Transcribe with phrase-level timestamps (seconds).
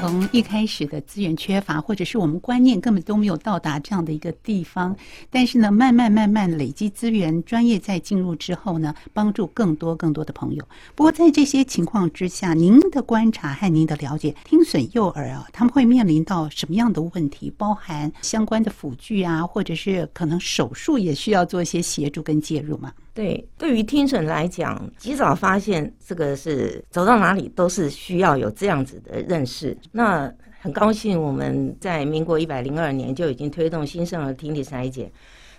[0.00, 4.96] 从一开始的资源缺乏，或者是我们观念根本都没有到达这样的一个地方，
[5.28, 10.66] 但是呢，慢慢慢慢累积资源，专业在进入之后呢，帮助更多更多的朋友。
[10.94, 17.52] 不过在这些情况之下，您的观察和您的了解，听损幼儿啊，他们会面临到什么样的问题？
[17.58, 22.90] 包含相关的辅具啊，或者是可能手术也需要做一些协助跟介入吗？
[23.20, 29.76] 对，对于听损来讲，及早发现这个是走到哪里都是需要有这样子的认识。
[29.92, 35.12] 那很高兴我们在民国一百零二年就已经推动新生儿听力筛检。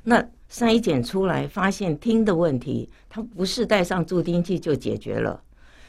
[0.06, 5.40] 那筛检出来发现听的问题，它不是戴上助听器就解决了。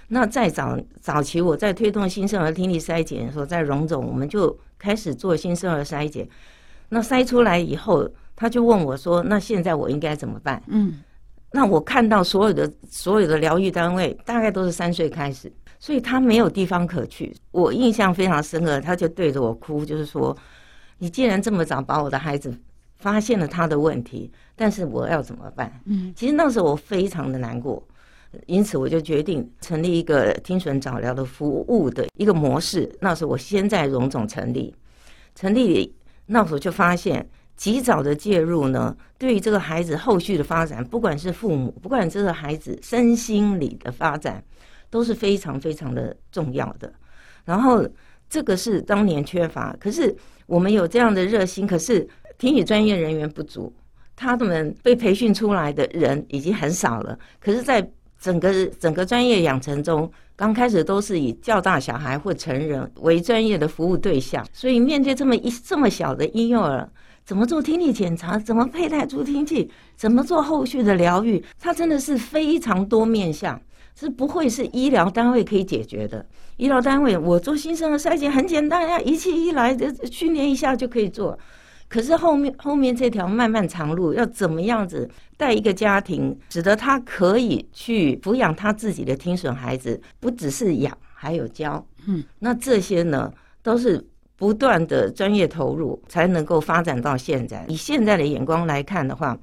[0.09, 6.29] 那在早早期我在推动新生儿听力筛检的时候，在荣总我们就开始做新生儿筛检。
[6.91, 11.03] 那筛出来以后，他就问我说：“那现在我应该怎么办？”嗯。
[11.55, 17.35] 那我看到所有的所有的疗愈单位，大概都是三岁开始，所以他没有地方可去。
[17.51, 20.35] 我印象非常深刻，他就对着我哭，就是说
[20.97, 22.59] ：“你既然这么早把我的孩子
[22.97, 27.87] 发现了他的问题，但是我要怎么办？”嗯，其实那时候我非常的难过，
[28.47, 32.91] 因此我就决定成立一个听损早疗的服务的一个模式。
[32.99, 34.75] 那时候我先在荣总成立，
[35.35, 37.29] 成立那时候就发现。
[37.63, 44.43] 及早的介入呢，对于这个孩子后续的发展，不管是父母，不管这个孩子身心理的发展，
[44.91, 46.93] 都是非常非常的重要的。
[47.45, 47.89] 然后
[48.29, 50.13] 这个是当年缺乏，可是
[50.47, 52.05] 我们有这样的热心，可是
[52.37, 53.73] 听语专业人员不足，
[54.17, 57.17] 他们被培训出来的人已经很少了。
[57.39, 66.91] 可是，在整个整个专业养成中，刚开始都是以较大小孩或成人为专业的服务对象，所以面对这么一这么小的婴幼儿。
[67.25, 68.37] 怎么做听力检查？
[68.37, 69.71] 怎么佩戴助听器？
[69.97, 71.43] 怎么做后续的疗愈？
[71.59, 73.61] 它真的是非常多面向，
[73.95, 76.27] 是不会是医疗单位可以解决的。
[76.57, 79.77] 医疗单位，我做新生儿筛检很简单呀，仪器一来，
[80.11, 81.39] 训练一下就可以做。
[81.89, 91.87] 可是后面后面这条漫漫长路，要怎么样子带一个家庭，使得他可以去抚养他自己的听损孩子，不只是养，还有教。
[92.07, 93.33] 嗯，那这些呢，
[93.63, 94.05] 都是。
[94.43, 97.65] 不断的专业投入，才能够发展到现在。
[97.69, 99.39] 以现在的眼光来看的话，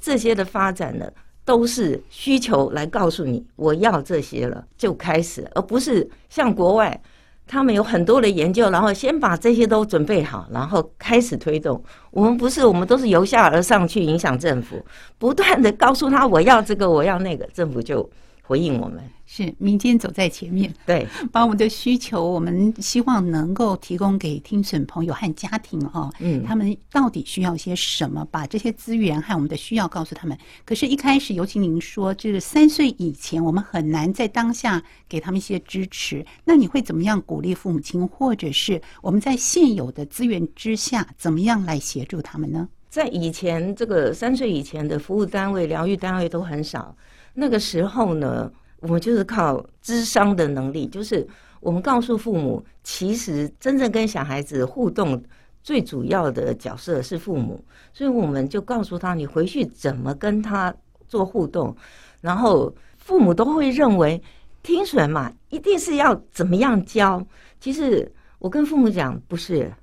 [0.00, 1.04] 这些的发展呢，
[1.44, 6.98] 都是需求来告诉你我要这些了就开始，而不是像国外，
[7.46, 11.84] 他们有很多的研究，然后先把这些都准备好，然后开始推动。
[12.10, 14.82] 我们不是，我们都是由下而上去影响政府，
[15.18, 18.08] 不断的告诉他我要这个，我要那个，政府就
[18.48, 18.98] 回应我们。
[19.30, 28.26] 是民间走在前面，对，把我们的需求，我们希望能够提供给听损朋友和家庭哦，嗯，他们到底需要些什么？
[28.30, 30.34] 把这些资源和我们的需要告诉他们。
[30.64, 36.24] 可是，一开始，尤其您说，就是三岁以前，我们很难在当下给他们一些支持。
[36.42, 42.66] 那你会怎么样鼓励父母亲，或者是我们在现有的资源之下，怎么样来协助他们呢？
[42.88, 46.96] 在以前，这个三岁以前的服务单位、疗愈单位都很少，
[47.38, 48.50] 那个时候呢？
[48.80, 51.26] 我们就是靠智商的能力，就是
[51.58, 55.20] 我们告诉父母，其实真正跟小孩子互动
[55.64, 57.60] 最主要的角色是父母，
[57.92, 60.72] 所以我们就告诉他，你回去怎么跟他
[61.08, 61.74] 做互动，
[62.20, 64.22] 然后父母都会认为
[64.62, 67.20] 听损嘛，一定是要怎么样教。
[67.58, 69.74] 其实我跟父母讲，不是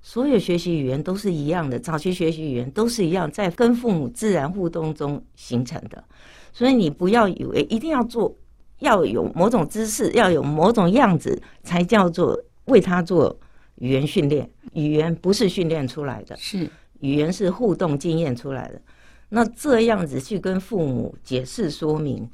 [0.00, 6.04] 所有学习语言都是一样的，早期学习语言都是一样，在跟父母自然互动中形成的，
[6.54, 8.34] 所以你不要以为一定要做。
[8.80, 13.34] 要有某种姿势，要有某种样子，才叫做为他做
[13.76, 14.50] 语言训练。
[14.74, 16.68] 语言不是训练出来的，是
[17.00, 18.82] 语言是互动经验出来的。
[19.30, 22.28] 那这样子去跟父母解释说明，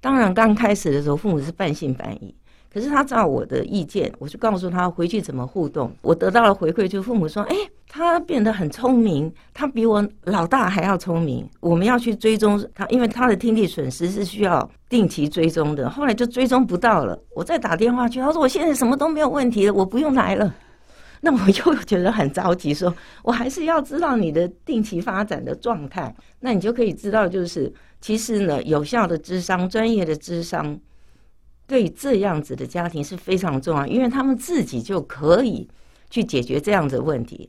[0.00, 2.34] 当然刚开始的时候，父母是半信半疑。
[2.72, 5.92] 可是他照我的意见，我就告诉他回去怎么互动。
[6.02, 7.56] 我得到了回馈，就父母说：“哎，
[7.88, 15.90] 他变得很聪明，他比我老大还要聪明。”我们要去追踪他，因为他的听力损失是需要定期追踪的。
[15.90, 20.54] 后来就追踪不到了，我再打电话去，他说：“我现在什么都没有问题了，我不用来了。”
[21.22, 22.94] 那我又觉得很着急，说
[23.24, 27.70] ：“我还是要知道你的定期发展的状态。”那你就可以知道，就是
[28.00, 30.78] 其实呢，有效的智商、专业的智商。
[31.70, 35.68] 对这样子的家庭是非常重要，因为他们自己就可以
[36.10, 37.48] 去解决这样的问题，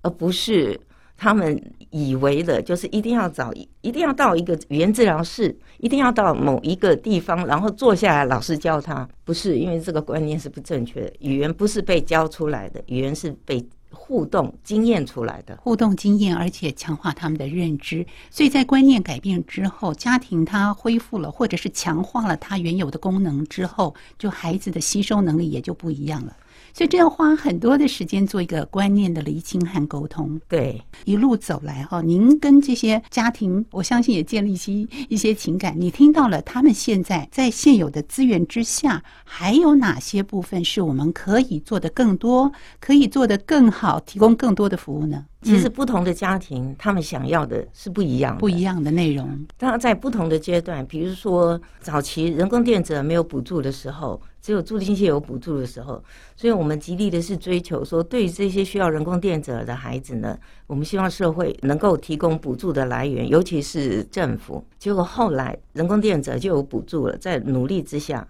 [0.00, 0.80] 而不是
[1.14, 3.52] 他们以为的，就是一定要找，
[3.82, 9.06] 一定要到一个语言治疗室，一定要到某一个地方，然后坐下来，老师教他。
[9.26, 11.12] 不是，因为这个观念是不正确的。
[11.18, 13.62] 语言不是被教出来的，语言是被。
[13.90, 18.06] 互动经验出来的互动经验，而且强化他们的认知。
[18.30, 26.36] 所以在观念改变之后，家庭它恢复了，或者是强化了它原有的功能之后，就孩子的吸收能力也就不一样了。
[26.72, 30.40] 所以这要花很多的时间做一个观念的厘清和沟通。
[30.48, 35.74] 对，一路走来哈，您跟这些家庭，我相信也建立起一些情感。
[35.76, 45.24] 你听到了他们现在在现有的资源之下，还有哪些部分是我们可以做的更多，可以做得更好，提供更多的服务呢？
[45.42, 49.26] 其实不同的家庭，他们想要的是不一样的，不一样的内容。
[49.56, 56.02] 当然，在不同的阶段，比如说早期人工电子没有补助的时候，只有助力器有补助的时候，
[56.34, 64.64] 所以我们极力的是追求说，对于这些需要人工电者的孩子呢，我们希望社会能够提供补助的来源，尤其是政府。
[64.78, 68.26] 结果后来人工电者就有补助了，在努力之下，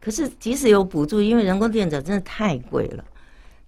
[0.00, 3.04] 可是即使有补助，因为人工电者真的太贵了。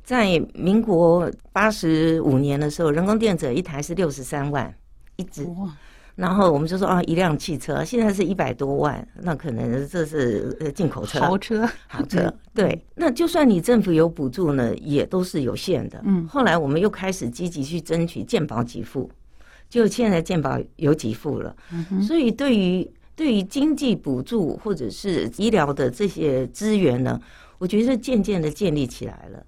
[0.03, 4.75] 在民国八十五年的时候，人工电者一台是六十三万
[5.17, 5.47] 一支，
[6.21, 12.31] 然后我们就说啊，一辆汽车现在是一百多万，那可能这是呃进口车、豪车、豪车。
[12.53, 15.99] 对，那就算你政府有补助呢，也都是有限的。
[16.05, 19.11] 嗯，后来我们又开始积极去争取健保给付，
[19.71, 21.57] 就现在健保有给付了。
[21.73, 22.87] 嗯所以对于
[23.17, 27.19] 对于经济补助或者是医疗的这些资源呢，
[27.57, 29.43] 我觉得渐渐的建立起来了。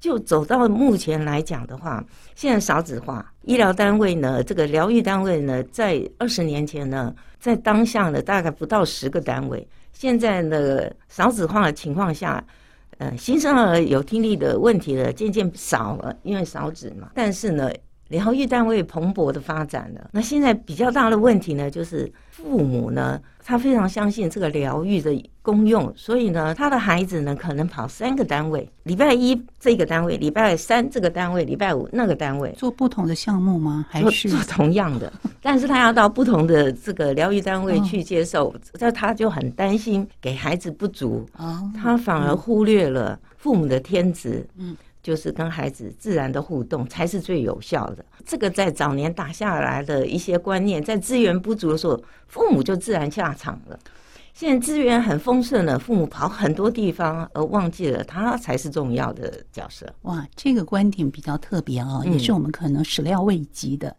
[0.00, 2.04] 就走到目前来讲的话，
[2.34, 9.66] 现在少子化，医疗单位呢，这个疗愈单位呢，在二十年前呢，在当下呢，大概不到十个单位。
[9.92, 12.42] 现在呢，少子化的情况下，
[12.98, 17.10] 呃，新生儿有听力的问题的渐渐少了，因为少子嘛。
[17.14, 17.68] 但是呢，
[18.08, 20.10] 疗愈单位蓬勃的发展了。
[20.12, 23.20] 那现在比较大的问题呢，就是父母呢。
[23.44, 25.10] 他非常相信这个疗愈的
[25.40, 33.86] 功用，所以呢，他的孩子呢可能跑三个单位：礼拜一这个单位，礼拜三这个单位，礼拜五那个单位，做不同的项目吗？
[33.88, 35.10] 还是做同样的？
[35.40, 41.26] 但是他要到不同的这个疗愈单位去接受，这他就很担心给孩子不足，
[41.74, 44.46] 他反而忽略了父母的天职。
[44.58, 44.76] 嗯。
[45.02, 48.04] 就是跟孩子自然的互动才是最有效的。
[48.24, 53.78] 这个在早年打下来的一些观念，在资源不足的时候，父母就自然下场了。
[54.34, 59.92] 现在资源很丰盛了，父母跑很多地方，而忘记了他才是重要的角色。
[60.02, 63.96] 哇，这个观点比较特别哦，也是我们可能始料未及的。